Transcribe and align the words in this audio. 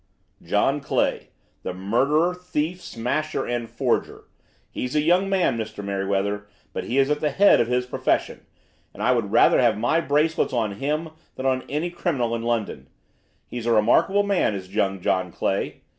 "John 0.41 0.79
Clay, 0.79 1.29
the 1.61 1.75
murderer, 1.75 2.33
thief, 2.33 2.81
smasher, 2.81 3.45
and 3.45 3.69
forger. 3.69 4.23
He's 4.71 4.95
a 4.95 5.01
young 5.01 5.29
man, 5.29 5.59
Mr. 5.59 5.85
Merryweather, 5.85 6.47
but 6.73 6.85
he 6.85 6.97
is 6.97 7.11
at 7.11 7.19
the 7.21 7.29
head 7.29 7.61
of 7.61 7.67
his 7.67 7.85
profession, 7.85 8.47
and 8.95 9.03
I 9.03 9.11
would 9.11 9.31
rather 9.31 9.61
have 9.61 9.77
my 9.77 9.99
bracelets 10.01 10.53
on 10.53 10.77
him 10.77 11.09
than 11.35 11.45
on 11.45 11.61
any 11.69 11.91
criminal 11.91 12.33
in 12.33 12.41
London. 12.41 12.87
He's 13.45 13.67
a 13.67 13.73
remarkable 13.73 14.23
man, 14.23 14.55
is 14.55 14.73
young 14.73 15.01
John 15.01 15.31
Clay. 15.31 15.81